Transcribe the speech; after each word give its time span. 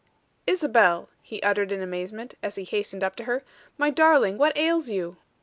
"Isabel!" 0.47 1.09
he 1.21 1.39
uttered 1.43 1.71
in 1.71 1.79
amazement, 1.83 2.33
as 2.41 2.55
he 2.55 2.63
hastened 2.63 3.03
up 3.03 3.15
to 3.17 3.25
her. 3.25 3.43
"My 3.77 3.91
darling, 3.91 4.39
what 4.39 4.57
ails 4.57 4.89
you?" 4.89 5.17